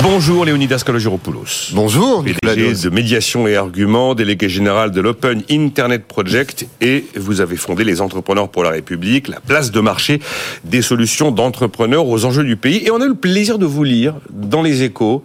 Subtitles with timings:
[0.00, 1.70] Bonjour Léonidas Kalogiropoulos.
[1.74, 7.56] Bonjour PDG de médiation et arguments, délégué général de l'Open Internet Project et vous avez
[7.56, 10.20] fondé les Entrepreneurs pour la République, la place de marché
[10.64, 12.82] des solutions d'entrepreneurs aux enjeux du pays.
[12.86, 15.22] Et on a eu le plaisir de vous lire dans les échos.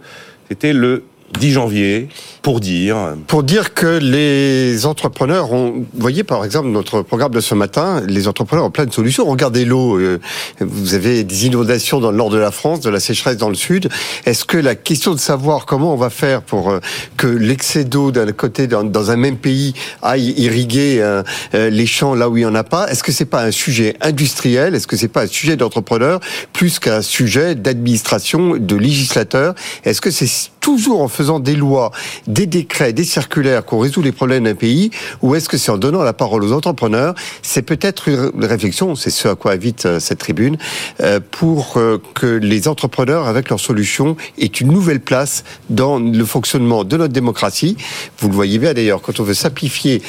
[0.50, 1.04] C'était le
[1.40, 2.08] 10 janvier
[2.42, 2.96] pour dire
[3.26, 5.72] Pour dire que les entrepreneurs ont...
[5.72, 9.24] Vous voyez par exemple notre programme de ce matin, les entrepreneurs ont plein de solutions.
[9.26, 10.20] Regardez l'eau, euh,
[10.60, 13.54] vous avez des inondations dans le nord de la France, de la sécheresse dans le
[13.54, 13.88] sud.
[14.26, 16.80] Est-ce que la question de savoir comment on va faire pour euh,
[17.16, 22.28] que l'excès d'eau d'un côté, dans un même pays, aille irriguer euh, les champs là
[22.28, 24.74] où il n'y en a pas, est-ce que c'est pas un sujet industriel?
[24.74, 26.20] Est-ce que c'est pas un sujet d'entrepreneur
[26.52, 30.28] plus qu'un sujet d'administration, de législateur Est-ce que c'est
[30.60, 31.90] toujours en faisant des lois,
[32.28, 34.90] des décrets, des circulaires qu'on résout les problèmes d'un pays,
[35.22, 37.14] ou est-ce que c'est en donnant la parole aux entrepreneurs?
[37.42, 40.58] C'est peut-être une réflexion, c'est ce à quoi invite euh, cette tribune,
[41.00, 46.24] euh, pour euh, que les entrepreneurs, avec leurs solutions, aient une nouvelle place dans le
[46.24, 47.76] fonctionnement de notre démocratie.
[48.18, 50.02] Vous le voyez bien d'ailleurs, quand on veut simplifier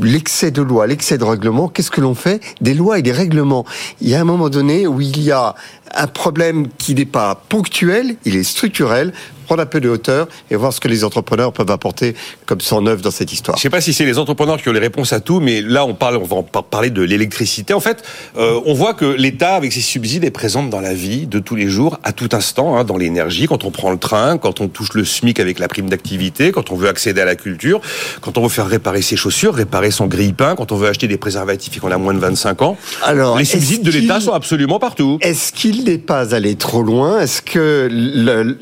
[0.00, 2.40] l'excès de lois, l'excès de règlements, qu'est-ce que l'on fait?
[2.60, 3.64] Des lois et des règlements.
[4.00, 5.54] Il y a un moment donné où il y a
[5.94, 9.12] un problème qui n'est pas ponctuel, il est structurel
[9.42, 12.14] prendre un peu de hauteur et voir ce que les entrepreneurs peuvent apporter
[12.46, 13.56] comme sans neuf dans cette histoire.
[13.56, 15.60] Je ne sais pas si c'est les entrepreneurs qui ont les réponses à tout, mais
[15.60, 17.74] là on parle, on va parler de l'électricité.
[17.74, 18.02] En fait,
[18.36, 21.54] euh, on voit que l'État, avec ses subsides, est présent dans la vie de tous
[21.54, 24.68] les jours, à tout instant, hein, dans l'énergie, quand on prend le train, quand on
[24.68, 27.80] touche le SMIC avec la prime d'activité, quand on veut accéder à la culture,
[28.20, 31.18] quand on veut faire réparer ses chaussures, réparer son grille-pain, quand on veut acheter des
[31.18, 32.76] préservatifs et qu'on a moins de 25 ans.
[33.02, 35.18] Alors, les subsides de l'État sont absolument partout.
[35.20, 37.88] Est-ce qu'il n'est pas allé trop loin Est-ce que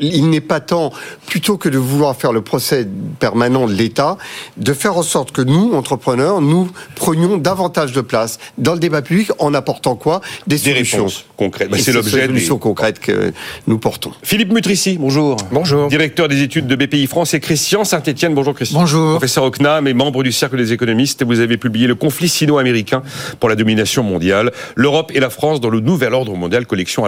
[0.00, 0.92] il n'est pas temps,
[1.26, 2.86] plutôt que de vouloir faire le procès
[3.18, 4.16] permanent de l'État,
[4.56, 9.02] de faire en sorte que nous, entrepreneurs, nous prenions davantage de place dans le débat
[9.02, 10.20] public en apportant quoi?
[10.46, 11.70] Des, solutions concrètes.
[11.70, 13.32] Bah, c'est l'objet des solutions concrètes que
[13.66, 14.12] nous portons.
[14.22, 15.36] Philippe Mutrici, bonjour.
[15.52, 15.88] Bonjour.
[15.88, 18.34] Directeur des études de BPI France et Christian Saint-Etienne.
[18.34, 18.80] Bonjour Christian.
[18.80, 19.12] Bonjour.
[19.12, 21.22] Professeur au CNAM et membre du Cercle des économistes.
[21.22, 23.02] Vous avez publié Le conflit sino-américain
[23.38, 24.52] pour la domination mondiale.
[24.76, 27.04] L'Europe et la France dans le nouvel ordre mondial, collection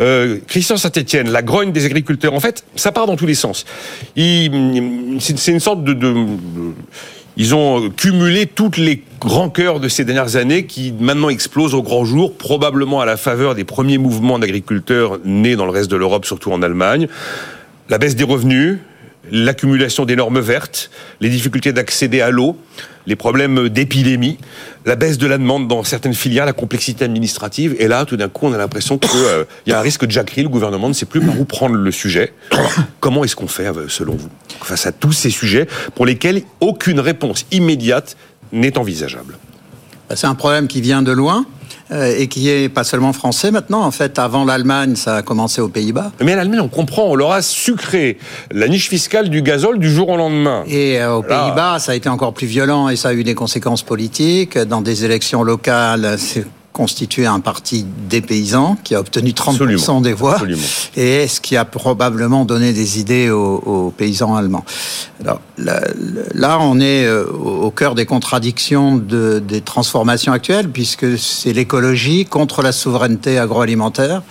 [0.00, 2.34] Euh, Christian Saint-Etienne, la grogne des agriculteurs.
[2.34, 3.64] En fait, ça part dans tous les sens.
[4.16, 4.46] C'est
[5.48, 5.94] une sorte de,
[7.36, 11.82] ils ont cumulé toutes les grands cœurs de ces dernières années qui maintenant explosent au
[11.82, 15.96] grand jour, probablement à la faveur des premiers mouvements d'agriculteurs nés dans le reste de
[15.96, 17.08] l'Europe, surtout en Allemagne.
[17.88, 18.78] La baisse des revenus,
[19.30, 20.90] l'accumulation des normes vertes,
[21.20, 22.58] les difficultés d'accéder à l'eau,
[23.06, 24.38] les problèmes d'épidémie,
[24.86, 27.76] la baisse de la demande dans certaines filières, la complexité administrative.
[27.78, 30.10] Et là, tout d'un coup, on a l'impression qu'il euh, y a un risque de
[30.10, 30.42] jacquerie.
[30.42, 32.32] Le gouvernement ne sait plus par où prendre le sujet.
[33.00, 34.28] Comment est-ce qu'on fait, euh, selon vous,
[34.62, 38.16] face à tous ces sujets pour lesquels aucune réponse immédiate
[38.52, 39.36] n'est envisageable?
[40.14, 41.46] C'est un problème qui vient de loin.
[41.90, 43.82] Euh, et qui est pas seulement français maintenant.
[43.82, 46.12] En fait, avant l'Allemagne, ça a commencé aux Pays-Bas.
[46.22, 48.16] Mais à l'Allemagne, on comprend, on leur a sucré
[48.50, 50.64] la niche fiscale du gazole du jour au lendemain.
[50.66, 53.34] Et euh, aux Pays-Bas, ça a été encore plus violent et ça a eu des
[53.34, 54.56] conséquences politiques.
[54.56, 60.12] Dans des élections locales, c'est constitué un parti des paysans qui a obtenu 30% des
[60.12, 60.38] voix
[60.96, 64.64] et ce qui a probablement donné des idées aux, paysans allemands.
[65.20, 71.52] Alors là, on est euh, au cœur des contradictions de, des transformations actuelles puisque c'est
[71.52, 74.22] l'écologie contre la souveraineté agroalimentaire.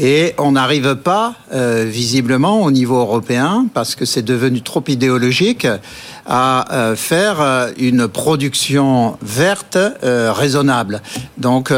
[0.00, 5.66] Et on n'arrive pas, euh, visiblement, au niveau européen, parce que c'est devenu trop idéologique,
[6.24, 11.02] à euh, faire euh, une production verte raisonnable.
[11.36, 11.72] Donc,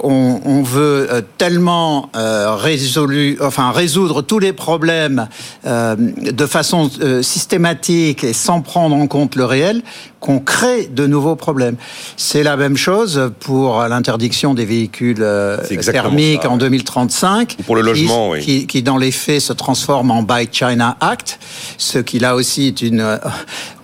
[0.00, 5.28] on, on, veut tellement résolu, enfin résoudre tous les problèmes
[5.64, 6.90] de façon
[7.22, 9.82] systématique et sans prendre en compte le réel
[10.20, 11.76] qu'on crée de nouveaux problèmes.
[12.16, 17.56] C'est la même chose pour l'interdiction des véhicules euh, thermiques en 2035.
[17.64, 18.66] pour le logement, qui, oui.
[18.66, 21.38] qui, dans les faits, se transforme en Buy China Act,
[21.76, 23.18] ce qui là aussi est une euh,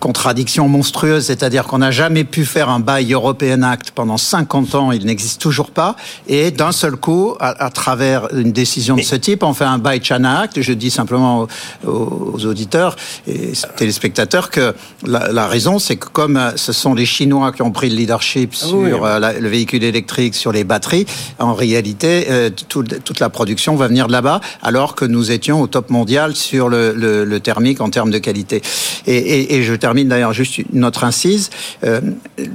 [0.04, 4.92] contradiction monstrueuse, c'est-à-dire qu'on n'a jamais pu faire un Buy European Act pendant 50 ans,
[4.92, 5.97] il n'existe toujours pas,
[6.28, 10.03] et d'un seul coup, à, travers une décision de ce type, on fait un Buy
[10.03, 10.60] China Act.
[10.60, 11.47] Je dis simplement
[11.86, 12.97] aux, auditeurs
[13.27, 14.74] et téléspectateurs que
[15.06, 17.97] la, la raison, c'est que comme euh, ce sont les Chinois qui ont pris le
[17.97, 21.07] leadership ah sur euh, le véhicule électrique, sur les batteries,
[21.39, 25.66] en réalité, euh, toute la production va venir de là-bas, alors que nous étions au
[25.66, 28.60] top mondial sur le, thermique en termes de qualité.
[29.07, 31.51] Et, je termine d'ailleurs juste une autre incise.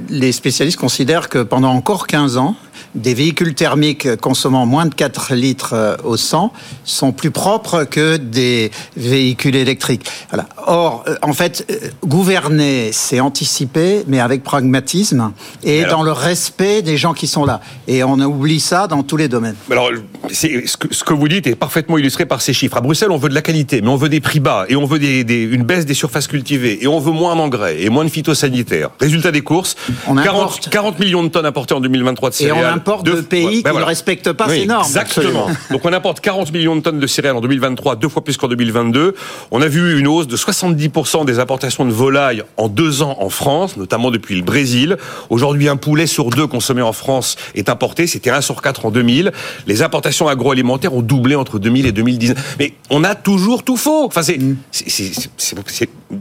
[0.08, 2.56] les spécialistes considèrent que pendant encore 15 ans,
[2.94, 6.52] des véhicules thermiques consommant moins de 4 litres euh, au 100
[6.84, 10.06] sont plus propres que des véhicules électriques.
[10.30, 10.48] Voilà.
[10.66, 15.32] Or, euh, en fait, euh, gouverner, c'est anticiper, mais avec pragmatisme
[15.62, 17.60] et dans le respect des gens qui sont là.
[17.88, 19.56] Et on oublie ça dans tous les domaines.
[19.70, 19.90] Alors,
[20.30, 22.76] ce que, ce que vous dites est parfaitement illustré par ces chiffres.
[22.76, 24.84] À Bruxelles, on veut de la qualité, mais on veut des prix bas et on
[24.84, 28.04] veut des, des, une baisse des surfaces cultivées et on veut moins d'engrais et moins
[28.04, 28.90] de phytosanitaires.
[29.00, 32.69] Résultat des courses, on 40, 40, millions de tonnes importées en 2023 de céréales.
[32.70, 34.84] Importe de, pays ben qui ne respectent pas ces normes.
[34.84, 35.48] Exactement.
[35.70, 38.48] Donc on importe 40 millions de tonnes de céréales en 2023, deux fois plus qu'en
[38.48, 39.14] 2022.
[39.50, 43.30] On a vu une hausse de 70% des importations de volailles en deux ans en
[43.30, 44.96] France, notamment depuis le Brésil.
[45.28, 48.06] Aujourd'hui, un poulet sur deux consommé en France est importé.
[48.06, 49.32] C'était 1 sur 4 en 2000.
[49.66, 52.56] Les importations agroalimentaires ont doublé entre 2000 et 2019.
[52.58, 54.04] Mais on a toujours tout faux.
[54.04, 54.56] Enfin, c'est mm.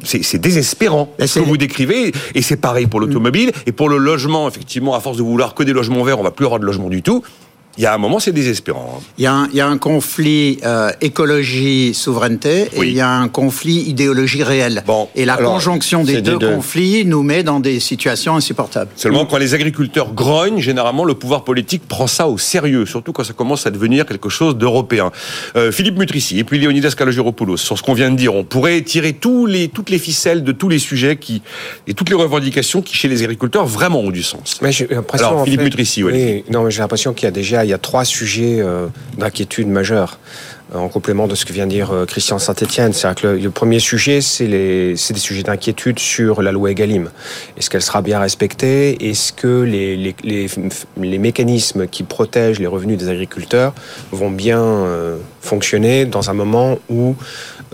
[0.03, 2.11] C'est désespérant ce que vous décrivez.
[2.35, 4.47] Et c'est pareil pour l'automobile et pour le logement.
[4.47, 6.89] Effectivement, à force de vouloir que des logements verts, on va plus avoir de logement
[6.89, 7.23] du tout
[7.79, 8.97] il y a un moment, c'est désespérant.
[8.97, 9.03] Hein.
[9.17, 13.09] Il y, a un, il y a un conflit euh, écologie-souveraineté et il y a
[13.09, 14.83] un conflit idéologie réelle.
[14.85, 18.91] Bon, et la conjonction des deux, conflits nous met dans des situations insupportables.
[18.97, 23.23] Seulement, quand les agriculteurs grognent, généralement, le pouvoir politique prend ça au sérieux, surtout quand
[23.23, 25.13] ça commence à devenir quelque chose d'européen.
[25.55, 28.81] Euh, Philippe Mutrici et puis Leonidas Kalogiropoulos, sur ce qu'on vient de dire, on pourrait
[28.81, 31.41] tirer tous les, toutes les ficelles de tous les sujets qui,
[31.87, 34.59] et toutes les revendications qui, chez les agriculteurs, vraiment ont du sens.
[34.61, 34.71] Mais
[35.13, 36.43] Alors, Philippe Mutrici, oui.
[36.51, 38.87] Non, mais j'ai l'impression qu'il y a déjà il y a trois sujets euh,
[39.19, 40.17] d'inquiétude majeure
[40.73, 42.93] euh, en complément de ce que vient de dire euh, Christian Saint-Etienne.
[42.93, 47.11] C'est que le, premier sujet, c'est des sujets d'inquiétude sur la loi Egalim.
[47.57, 49.07] Est-ce qu'elle sera bien respectée?
[49.07, 50.47] Est-ce que les, les,
[50.97, 53.75] les, mécanismes qui protègent les revenus des agriculteurs
[54.11, 54.85] vont bien
[55.41, 57.15] fonctionner dans un moment où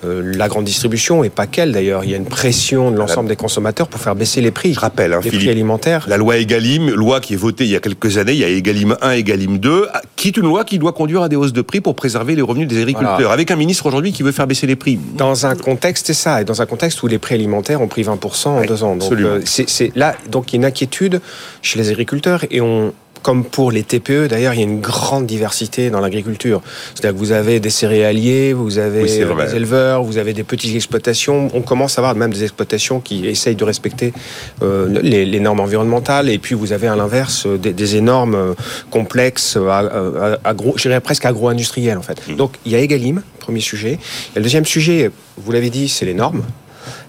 [0.03, 3.29] euh, la grande distribution, et pas qu'elle d'ailleurs, il y a une pression de l'ensemble
[3.29, 4.73] des consommateurs pour faire baisser les prix.
[4.73, 6.05] Je rappelle, hein, les prix alimentaires.
[6.07, 8.49] La loi Egalim, loi qui est votée il y a quelques années, il y a
[8.49, 11.61] Egalim 1, Egalim 2, qui est une loi qui doit conduire à des hausses de
[11.61, 13.31] prix pour préserver les revenus des agriculteurs.
[13.31, 14.99] Avec un ministre aujourd'hui qui veut faire baisser les prix.
[15.15, 18.03] Dans un contexte, c'est ça, et dans un contexte où les prix alimentaires ont pris
[18.03, 18.95] 20% en deux ans.
[18.95, 21.21] Donc, euh, c'est là, donc il y a une inquiétude
[21.61, 22.93] chez les agriculteurs et on,
[23.25, 26.61] comme pour les TPE, d'ailleurs, il y a une grande diversité dans l'agriculture.
[26.93, 31.49] C'est-à-dire que vous avez des céréaliers, vous avez des éleveurs, vous avez des petites exploitations.
[31.55, 34.13] On commence à avoir même des exploitations qui essayent de respecter
[34.61, 36.29] euh, les, normes environnementales.
[36.29, 38.53] Et puis vous avez à l'inverse des, des, énormes euh,
[38.91, 42.27] complexes, euh, agro, je dirais presque agro-industriels en fait.
[42.27, 42.35] Mmh.
[42.35, 43.93] Donc il y a Egalim, premier sujet.
[44.35, 46.43] Et le deuxième sujet, vous l'avez dit, c'est les normes.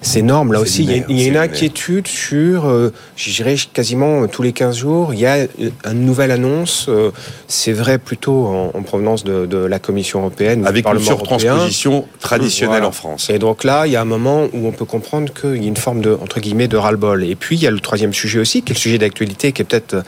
[0.03, 0.53] C'est énorme.
[0.53, 4.77] Là aussi, il y a, une inquiétude sur, euh, je dirais, quasiment tous les 15
[4.77, 5.47] jours, il y a
[5.85, 6.87] une nouvelle annonce.
[6.89, 7.11] Euh,
[7.49, 10.67] c'est vrai plutôt en, provenance de, la Commission européenne.
[10.67, 13.31] Avec une surtransposition traditionnelle en France.
[13.31, 15.69] Et donc là, il y a un moment où on peut comprendre qu'il y a
[15.69, 17.25] une forme de, entre guillemets, de ras-le-bol.
[17.25, 19.63] Et puis, il y a le troisième sujet aussi, qui est le sujet d'actualité, qui
[19.63, 20.03] est peut-être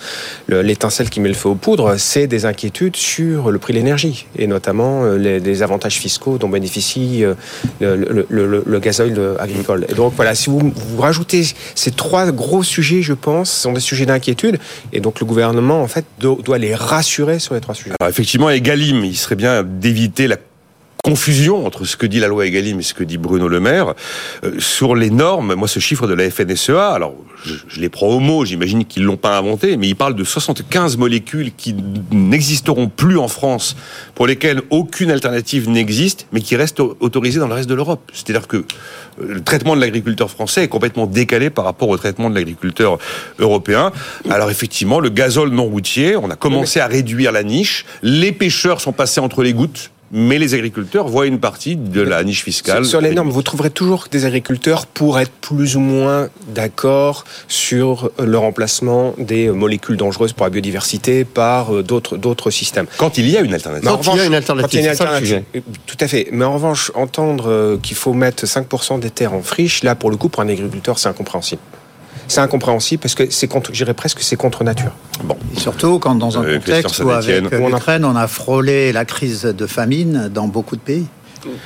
[0.48, 4.26] l'étincelle qui met le feu aux poudres, c'est des inquiétudes sur le prix de l'énergie,
[4.36, 7.24] et notamment euh, les, avantages fiscaux dont bénéficie
[7.80, 7.96] le,
[8.28, 9.57] le, le gazole agricole.
[9.88, 14.06] Et donc voilà, si vous, rajoutez ces trois gros sujets, je pense, sont des sujets
[14.06, 14.58] d'inquiétude,
[14.92, 17.92] et donc le gouvernement en fait doit les rassurer sur les trois sujets.
[18.00, 20.36] Alors effectivement, Egalim, il serait bien d'éviter la
[21.08, 23.94] confusion entre ce que dit la loi Egalim et ce que dit Bruno Le Maire
[24.44, 25.54] euh, sur les normes.
[25.54, 27.14] Moi, ce chiffre de la FNSEA, alors
[27.46, 30.22] je, je les prends au mot, j'imagine qu'ils l'ont pas inventé, mais il parle de
[30.22, 31.74] 75 molécules qui
[32.12, 33.74] n'existeront plus en France,
[34.14, 38.02] pour lesquelles aucune alternative n'existe, mais qui restent autorisées dans le reste de l'Europe.
[38.12, 38.64] C'est-à-dire que euh,
[39.18, 42.98] le traitement de l'agriculteur français est complètement décalé par rapport au traitement de l'agriculteur
[43.38, 43.92] européen.
[44.28, 47.86] Alors effectivement, le gazole non routier, on a commencé à réduire la niche.
[48.02, 52.22] Les pêcheurs sont passés entre les gouttes mais les agriculteurs voient une partie de la
[52.24, 52.84] niche fiscale.
[52.84, 58.10] Sur les normes, vous trouverez toujours des agriculteurs pour être plus ou moins d'accord sur
[58.18, 62.86] le remplacement des molécules dangereuses pour la biodiversité par euh, d'autres d'autres systèmes.
[62.96, 63.88] Quand il y a une alternative.
[63.88, 65.44] Quand il y a une alternative.
[65.86, 66.28] Tout à fait.
[66.32, 70.10] Mais en revanche, entendre euh, qu'il faut mettre 5% des terres en friche, là, pour
[70.10, 71.60] le coup, pour un agriculteur, c'est incompréhensible
[72.28, 74.92] c'est incompréhensible parce que c'est contre, j'irais presque, c'est contre nature.
[75.24, 75.36] Bon.
[75.56, 79.66] surtout quand dans un euh, contexte où avec l'Ukraine, on a frôlé la crise de
[79.66, 81.06] famine dans beaucoup de pays.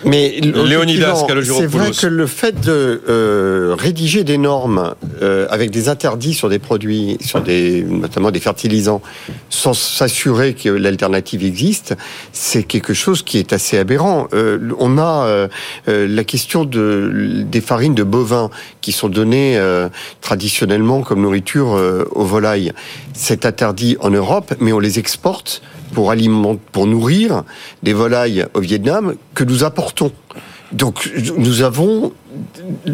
[0.05, 5.88] Mais Léonidas, c'est vrai que le fait de euh, rédiger des normes euh, avec des
[5.88, 9.02] interdits sur des produits, sur des notamment des fertilisants,
[9.50, 11.95] sans s'assurer que l'alternative existe,
[12.33, 14.29] c'est quelque chose qui est assez aberrant.
[14.33, 15.49] Euh, on a
[15.87, 18.50] la question de des farines de bovins
[18.81, 19.61] qui sont données
[20.21, 22.73] traditionnellement comme nourriture aux volailles.
[23.14, 27.44] C'est interdit en Europe, mais on les exporte pour, alimenter, pour nourrir
[27.82, 30.12] des volailles au Vietnam que nous apportons.
[30.72, 32.12] Donc nous avons,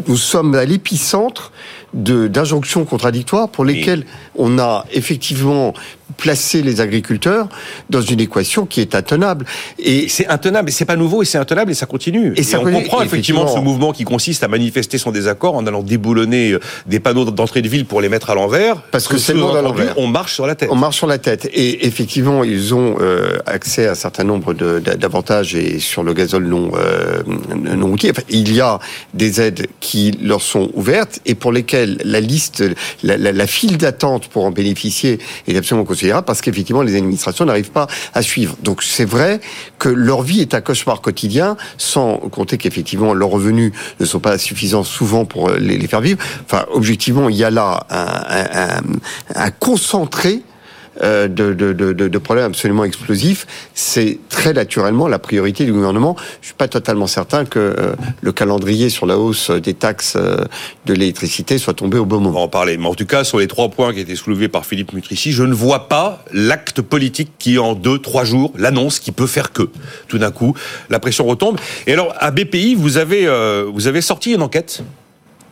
[0.06, 1.52] nous sommes à l'épicentre
[1.94, 5.74] d'injonctions contradictoires pour lesquelles on a effectivement
[6.16, 7.48] placer les agriculteurs
[7.90, 9.44] dans une équation qui est intenable.
[9.78, 12.32] Et c'est intenable, et c'est pas nouveau, et c'est intenable, et ça continue.
[12.36, 15.82] Et, ça on comprend effectivement, ce mouvement qui consiste à manifester son désaccord en allant
[15.82, 18.82] déboulonner euh, des panneaux d'entrée de ville pour les mettre à l'envers.
[18.90, 19.94] Parce que, c'est le monde à l'envers.
[19.96, 20.68] On marche sur la tête.
[20.72, 21.48] On marche sur la tête.
[21.52, 26.46] Et effectivement, ils ont euh, accès à un certain nombre d'avantages et sur le gazole
[26.46, 27.22] non, euh,
[27.54, 28.12] non routier.
[28.28, 28.78] il y a
[29.14, 32.64] des aides qui leur sont ouvertes et pour lesquelles la liste,
[33.02, 35.84] la, la, la file d'attente pour en bénéficier est absolument
[36.24, 38.56] parce qu'effectivement les administrations n'arrivent pas à suivre.
[38.62, 39.40] Donc c'est vrai
[39.78, 44.38] que leur vie est un cauchemar quotidien, sans compter qu'effectivement leurs revenus ne sont pas
[44.38, 46.18] suffisants souvent pour les, faire vivre.
[46.44, 50.57] Enfin, objectivement, il y a là un, concentré euh,
[51.02, 56.16] de, de, de, de, problèmes absolument explosifs, c'est très naturellement la priorité du gouvernement.
[56.40, 60.44] Je suis pas totalement certain que euh, le calendrier sur la hausse des taxes euh,
[60.86, 62.30] de l'électricité soit tombé au bon moment.
[62.30, 62.76] On va en parler.
[62.78, 65.42] Mais en tout cas, sur les trois points qui étaient soulevés par Philippe Mutrici, je
[65.44, 69.68] ne vois pas l'acte politique qui, en deux, trois jours, l'annonce qui peut faire que,
[70.08, 70.54] tout d'un coup,
[70.90, 71.58] la pression retombe.
[71.86, 73.26] Et alors, à BPI, vous avez,
[73.72, 74.82] vous avez sorti une enquête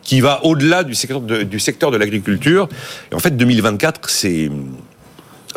[0.07, 2.69] qui va au-delà du secteur de, du secteur de l'agriculture.
[3.11, 4.49] Et en fait, 2024, c'est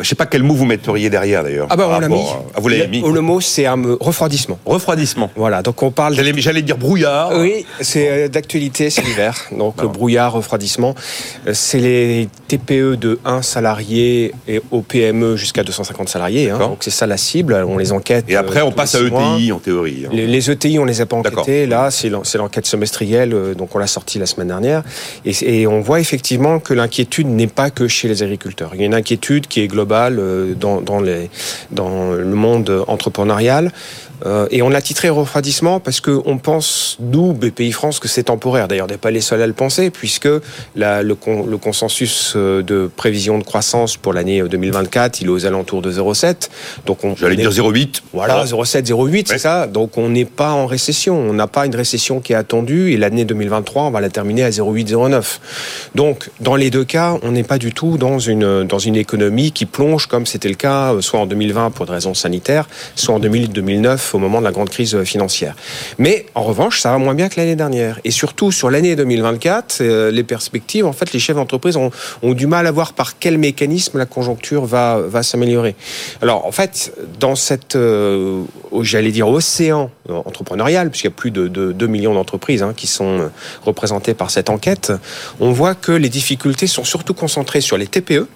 [0.00, 1.66] je ne sais pas quel mot vous metteriez derrière d'ailleurs.
[1.68, 2.24] Ah bah on l'a mis.
[2.56, 3.02] vous l'avez mis.
[3.02, 4.58] Le mot c'est un refroidissement.
[4.64, 5.30] Refroidissement.
[5.36, 6.14] Voilà, donc on parle.
[6.14, 7.32] J'allais dire brouillard.
[7.36, 9.36] Oui, c'est euh, d'actualité, c'est l'hiver.
[9.56, 10.94] Donc brouillard, refroidissement,
[11.46, 16.50] euh, c'est les TPE de 1 salarié et au PME jusqu'à 250 salariés.
[16.50, 16.58] Hein.
[16.58, 17.54] donc c'est ça la cible.
[17.66, 18.24] On les enquête.
[18.28, 20.06] Et après on euh, passe à ETI en théorie.
[20.06, 20.10] Hein.
[20.12, 21.66] Les, ETI on les a pas enquêtés.
[21.66, 24.82] Là c'est l'enquête semestrielle, donc on l'a sortie la semaine dernière.
[25.24, 28.70] Et, et on voit effectivement que l'inquiétude n'est pas que chez les agriculteurs.
[28.74, 31.30] Il y a une inquiétude qui est globale euh, dans, dans, les,
[31.70, 33.72] dans le monde entrepreneurial.
[34.26, 38.24] Euh, et on l'a titré refroidissement parce que on pense, nous, BPI France, que c'est
[38.24, 38.68] temporaire.
[38.68, 40.28] D'ailleurs, on n'est pas les seuls à le penser, puisque
[40.76, 41.16] la, le,
[41.48, 45.92] le, consensus euh, de prévision de croissance pour l'année 2024, il est aux alentours de
[45.92, 46.48] 0,7.
[46.86, 48.02] Donc, on, j'allais dire 0,8.
[48.12, 49.66] Voilà, 0,7, 0,8, c'est ça.
[49.66, 51.18] Donc, on n'est pas en récession.
[51.18, 52.92] On n'a pas une récession qui est attendue.
[52.92, 55.38] Et l'année 2023, on va la terminer à 0,8, 0,9.
[55.94, 59.52] Donc, dans les deux cas, on n'est pas du tout dans une dans une économie
[59.52, 63.14] qui plonge comme c'était le cas euh, soit en 2020 pour des raisons sanitaires, soit
[63.14, 65.54] en 2000, 2009 au moment de la grande crise financière.
[65.98, 68.00] Mais en revanche, ça va moins bien que l'année dernière.
[68.04, 71.90] Et surtout sur l'année 2024, euh, les perspectives, en fait, les chefs d'entreprise ont,
[72.22, 75.74] du mal à voir par quel mécanisme la conjoncture va, s'améliorer.
[76.22, 78.42] Alors, en fait, dans cette, euh,
[78.82, 82.86] j'allais dire, océan entrepreneurial, puisqu'il y a plus de, de 2 millions d'entreprises hein, qui
[82.86, 83.30] sont
[83.64, 84.92] représentées par cette enquête,
[85.40, 88.26] on voit que les difficultés sont surtout concentrées sur les TPE,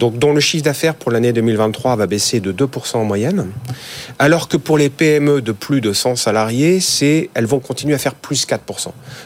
[0.00, 3.46] donc dont le chiffre d'affaires pour l'année 2023 va baisser de 2% en moyenne,
[4.18, 7.98] alors que pour les PME de plus de 100 salariés, c'est elles vont continuer à
[7.98, 8.58] faire plus 4%.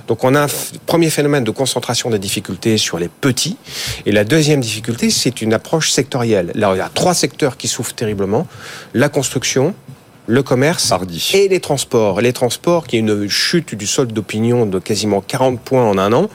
[0.08, 0.48] Donc on a un
[0.86, 3.56] premier phénomène de concentration des difficultés sur les petits,
[4.04, 6.50] et la deuxième difficulté, c'est une approche sectorielle.
[6.56, 8.48] Là, il y a trois secteurs qui souffrent terriblement
[8.94, 9.74] la construction,
[10.26, 10.92] le commerce
[11.34, 12.20] et les transports.
[12.20, 16.12] Les transports, qui est une chute du solde d'opinion de quasiment 40 points en un
[16.12, 16.28] an.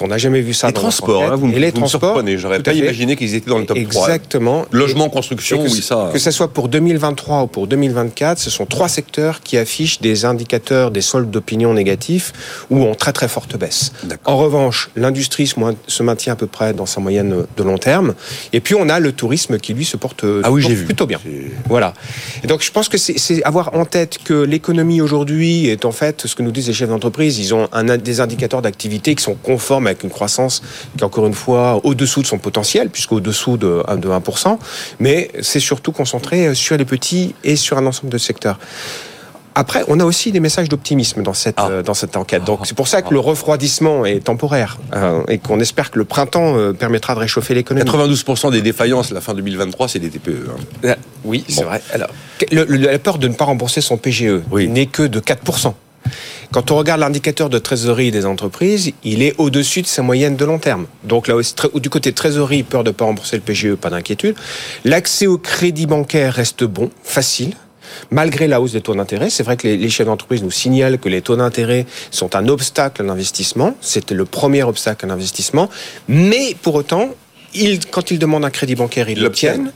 [0.00, 3.16] On n'a jamais vu ça les transports, hein, vous, et les transports, J'aurais pas imaginé
[3.16, 4.08] qu'ils étaient dans le top 3.
[4.08, 4.64] Exactement.
[4.70, 6.10] Logement, construction, que, oui, ça.
[6.12, 10.24] Que ce soit pour 2023 ou pour 2024, ce sont trois secteurs qui affichent des
[10.24, 12.32] indicateurs des soldes d'opinion négatifs
[12.70, 13.92] ou en très très forte baisse.
[14.24, 18.14] En revanche, l'industrie se maintient à peu près dans sa moyenne de long terme.
[18.52, 21.20] Et puis on a le tourisme qui lui se porte, ah oui, plutôt bien.
[21.68, 21.94] Voilà.
[22.42, 25.92] Et donc je pense que c'est c'est avoir en tête que l'économie aujourd'hui est en
[25.92, 27.38] fait ce que nous disent les chefs d'entreprise.
[27.38, 27.68] Ils ont
[28.02, 30.62] des indicateurs d'activité qui sont conformes avec une croissance
[30.98, 34.58] qui encore une fois au-dessous de son potentiel, puisqu'au-dessous de, de 1%.
[34.98, 38.58] Mais c'est surtout concentré sur les petits et sur un ensemble de secteurs.
[39.54, 41.68] Après, on a aussi des messages d'optimisme dans cette ah.
[41.70, 42.44] euh, dans cette enquête.
[42.44, 46.04] Donc c'est pour ça que le refroidissement est temporaire euh, et qu'on espère que le
[46.04, 47.88] printemps euh, permettra de réchauffer l'économie.
[47.88, 50.48] 92% des défaillances à la fin 2023, c'est des TPE.
[50.84, 50.94] Hein.
[51.24, 51.82] Oui, c'est vrai.
[51.92, 52.10] Alors,
[52.50, 55.74] la peur de ne pas rembourser son PGE n'est que de 4%.
[56.52, 60.44] Quand on regarde l'indicateur de trésorerie des entreprises, il est au-dessus de sa moyenne de
[60.44, 60.86] long terme.
[61.04, 64.34] Donc là aussi, du côté trésorerie, peur de ne pas rembourser le PGE, pas d'inquiétude.
[64.84, 67.54] L'accès au crédit bancaire reste bon, facile
[68.10, 69.30] malgré la hausse des taux d'intérêt.
[69.30, 73.02] C'est vrai que les, chefs d'entreprise nous signalent que les taux d'intérêt sont un obstacle
[73.02, 73.74] à l'investissement.
[73.80, 75.68] C'était le premier obstacle à l'investissement.
[76.08, 77.10] Mais pour autant,
[77.90, 79.72] quand ils demandent un crédit bancaire, ils l'obtiennent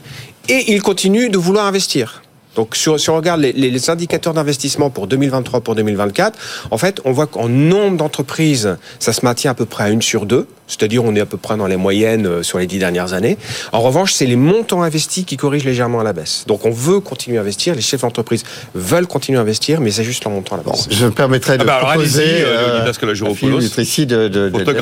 [0.47, 2.21] et ils continuent de vouloir investir.
[2.55, 6.39] Donc si on regarde les, indicateurs d'investissement pour 2023 pour 2024,
[6.71, 10.01] en fait, on voit qu'en nombre d'entreprises, ça se maintient à peu près à une
[10.01, 10.47] sur deux.
[10.67, 13.37] C'est-à-dire on est à peu près dans les moyennes euh, sur les dix dernières années.
[13.71, 16.45] En revanche, c'est les montants investis qui corrigent légèrement à la baisse.
[16.47, 18.43] Donc on veut continuer à investir, les chefs d'entreprise
[18.73, 20.87] veulent continuer à investir, mais c'est juste leur montant à la baisse.
[20.89, 22.91] je me permettrais de ah bah proposer euh, euh,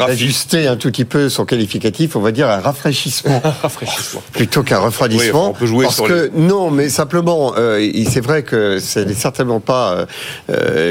[0.07, 3.41] d'ajuster un tout petit peu son qualificatif, on va dire un rafraîchissement,
[4.33, 5.49] plutôt qu'un refroidissement.
[5.49, 9.59] on peut jouer parce que non, mais simplement, euh, c'est vrai que ce n'est certainement
[9.59, 10.05] pas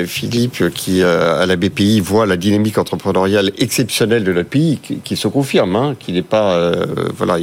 [0.07, 5.29] Philippe qui à la BPI voit la dynamique entrepreneuriale exceptionnelle de notre pays qui, se
[5.29, 6.87] confirme, hein, qui n'est pas, euh,
[7.17, 7.39] voilà,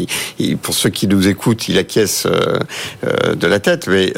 [0.61, 2.59] pour ceux qui nous écoutent, il acquiesce euh,
[3.05, 4.13] euh, de la tête, mais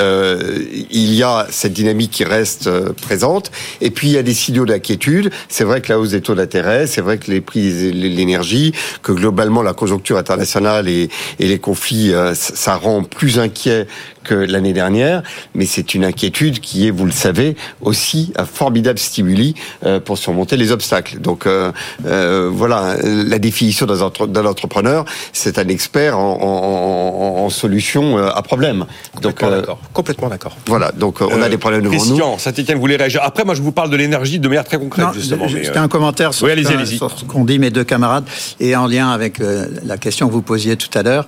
[0.89, 4.65] il y a cette dynamique qui reste présente, et puis il y a des signaux
[4.65, 5.31] d'inquiétude.
[5.49, 8.73] C'est vrai que la hausse des taux d'intérêt, c'est vrai que les prix de l'énergie,
[9.01, 11.09] que globalement la conjoncture internationale et,
[11.39, 13.87] et les conflits, ça rend plus inquiet
[14.23, 15.23] que l'année dernière,
[15.55, 20.17] mais c'est une inquiétude qui est, vous le savez, aussi un formidable stimuli euh, pour
[20.17, 21.19] surmonter les obstacles.
[21.19, 21.71] Donc euh,
[22.05, 28.85] euh, voilà, la définition d'un entrepreneur, c'est un expert en, en, en solution à problème.
[29.15, 29.79] Complètement d'accord.
[29.93, 30.57] Complètement d'accord.
[30.67, 32.21] Voilà, donc on a des problèmes devant Christian, nous.
[32.21, 33.21] Christian, Saint-Etienne voulait réagir.
[33.23, 35.47] Après, moi, je vous parle de l'énergie de manière très concrète, justement.
[35.47, 36.47] C'était un commentaire sur,
[36.85, 38.25] sur ce qu'ont dit mes deux camarades
[38.59, 41.25] et en lien avec la question que vous posiez tout à l'heure,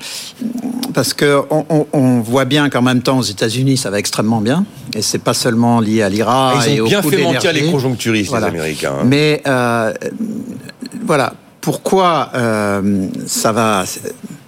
[0.93, 4.41] parce que on, on voit bien quand en même temps, aux États-Unis, ça va extrêmement
[4.41, 4.65] bien.
[4.93, 8.33] Et c'est pas seulement lié à l'IRA ah, et au bien fait mentir les conjoncturistes,
[8.35, 8.95] les Américains.
[8.99, 9.05] Hein.
[9.05, 9.93] Mais euh,
[11.05, 13.85] voilà, pourquoi euh, ça va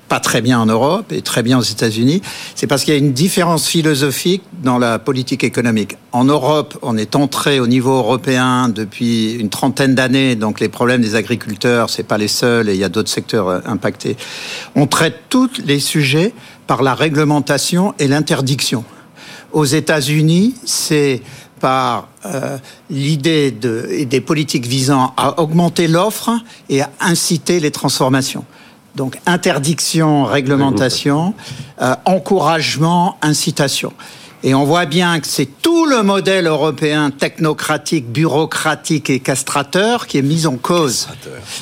[0.08, 2.22] pas très bien en Europe et très bien aux États-Unis,
[2.54, 5.98] c'est parce qu'il y a une différence philosophique dans la politique économique.
[6.12, 11.02] En Europe, on est entré au niveau européen depuis une trentaine d'années, donc les problèmes
[11.02, 14.16] des agriculteurs, c'est pas les seuls et il y a d'autres secteurs euh, impactés.
[14.76, 16.34] On traite tous les sujets
[16.68, 18.84] par la réglementation et l'interdiction.
[19.52, 21.22] Aux États-Unis, c'est
[21.60, 22.58] par euh,
[22.90, 26.32] l'idée de, des politiques visant à augmenter l'offre
[26.70, 28.46] et à inciter les transformations.
[28.96, 31.34] Donc interdiction, réglementation,
[31.82, 33.94] euh, encouragement, incitation.
[34.48, 40.20] Et on voit bien que c'est tout le modèle européen technocratique, bureaucratique et castrateur qui
[40.20, 41.08] est mis en cause.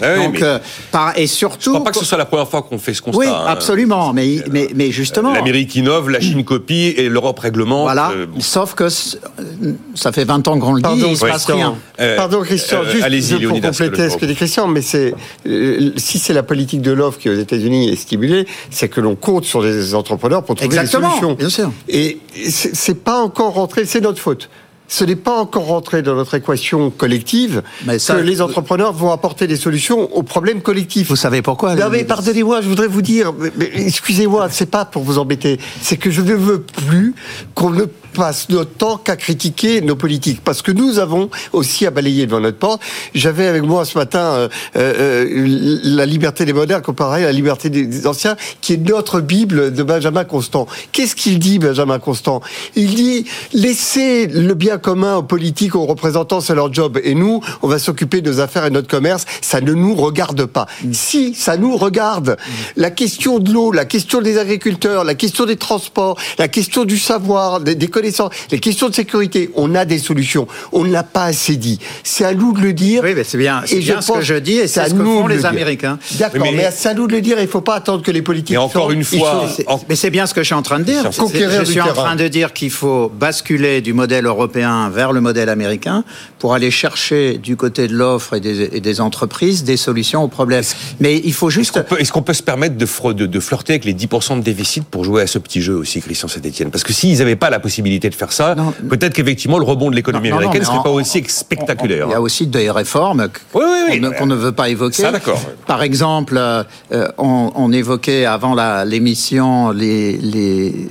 [0.02, 0.60] Ah Donc, euh,
[0.92, 1.70] par, et surtout.
[1.70, 3.20] Je crois pas que ce soit la première fois qu'on fait ce constat.
[3.20, 3.46] Oui, hein.
[3.48, 4.12] absolument.
[4.12, 5.32] Mais, mais, mais justement.
[5.32, 7.84] L'Amérique innove, la Chine copie et l'Europe réglemente.
[7.84, 8.12] Voilà.
[8.12, 11.76] Euh, Sauf que ça fait 20 ans qu'on le dit, Pardon, il se passe rien.
[12.02, 15.16] Euh, Pardon, Christian, juste pour compléter ce que dit Christian, mais c'est
[15.96, 19.46] si c'est la politique de l'offre qui aux États-Unis est stimulée, c'est que l'on compte
[19.46, 21.34] sur les entrepreneurs pour trouver Exactement, des solutions.
[21.36, 21.72] Bien sûr.
[21.88, 22.20] Et
[22.74, 24.50] c'est pas encore rentré, c'est notre faute
[24.94, 29.56] ce n'est pas encore rentré dans notre équation collective que les entrepreneurs vont apporter des
[29.56, 31.10] solutions aux problèmes collectifs.
[31.10, 33.34] Vous savez pourquoi Non mais pardonnez-moi, je voudrais vous dire,
[33.76, 37.16] excusez-moi, c'est pas pour vous embêter, c'est que je ne veux plus
[37.56, 41.92] qu'on ne passe notre temps qu'à critiquer nos politiques, parce que nous avons aussi à
[41.92, 42.82] balayer devant notre porte.
[43.14, 47.70] J'avais avec moi ce matin euh, euh, la liberté des modernes comparée à la liberté
[47.70, 50.68] des anciens, qui est notre Bible de Benjamin Constant.
[50.92, 52.42] Qu'est-ce qu'il dit, Benjamin Constant?
[52.76, 57.42] Il dit laissez le bien commun aux politiques, aux représentants, c'est leur job, et nous,
[57.62, 59.26] on va s'occuper de nos affaires et de notre commerce.
[59.42, 60.68] Ça ne nous regarde pas.
[60.92, 62.38] Si ça nous regarde,
[62.76, 66.98] la question de l'eau, la question des agriculteurs, la question des transports, la question du
[66.98, 67.88] savoir, des, des
[68.52, 70.48] les questions de sécurité, on a des solutions.
[70.72, 71.80] On ne l'a pas assez dit.
[72.04, 73.02] C'est à nous de le dire.
[73.04, 75.28] Oui, mais c'est bien, et bien ce que je dis et c'est ce que font
[75.28, 76.00] les Américains.
[76.20, 77.38] D'accord, mais, c'est à nous de le dire.
[77.40, 78.56] Il ne faut pas attendre que les politiques.
[78.56, 79.48] Et encore une fois,
[79.90, 81.12] mais c'est bien ce que je suis en train de dire.
[81.12, 85.50] Je suis en train de dire qu'il faut basculer du modèle européen vers le modèle
[85.50, 86.04] américain
[86.40, 90.64] pour aller chercher du côté de l'offre et des, entreprises des solutions aux problèmes.
[91.00, 91.80] Mais il faut juste.
[91.98, 95.22] Est-ce qu'on peut, se permettre de, de, flirter avec les 10% de déficit pour jouer
[95.24, 96.72] à ce petit jeu aussi, Christian Saint-Etienne?
[96.72, 98.56] Parce que s'ils n'avaient pas la possibilité de faire ça,
[98.90, 102.08] peut-être qu'effectivement le rebond de l'économie américaine ne serait pas aussi spectaculaire.
[102.10, 105.04] Il y a aussi des réformes qu'on ne veut pas évoquer.
[105.66, 106.64] Par exemple, euh,
[107.18, 110.88] on, évoquait avant l'émission les, les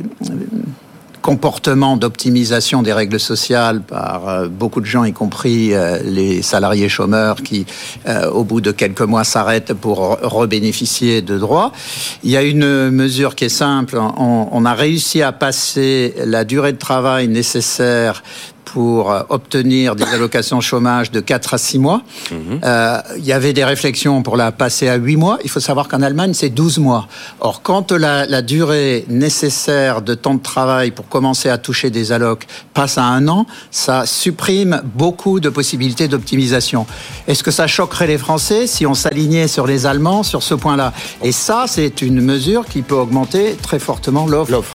[1.23, 6.89] comportement d'optimisation des règles sociales par euh, beaucoup de gens, y compris euh, les salariés
[6.89, 7.65] chômeurs qui,
[8.09, 11.73] euh, au bout de quelques mois, s'arrêtent pour rebénéficier de droits.
[12.25, 13.97] Il y a une mesure qui est simple.
[13.99, 18.23] On, on a réussi à passer la durée de travail nécessaire
[18.73, 22.03] pour euh, obtenir des allocations chômage de 4 à 6 mois.
[22.31, 22.61] Mhm.
[22.65, 25.39] Euh, il y avait des réflexions pour la passer à 8 mois.
[25.45, 27.07] Il faut savoir qu'en Allemagne, c'est 12 mois.
[27.41, 32.13] Or, quand la, la, durée nécessaire de temps de travail pour commencer à toucher des
[32.13, 36.87] allocs passe à un an, ça supprime beaucoup de possibilités d'optimisation.
[37.29, 40.93] Est-ce que ça choquerait les Français si on s'alignait sur les Allemands sur ce point-là?
[41.23, 44.63] Et ça, c'est une mesure qui peut augmenter très fortement l'offre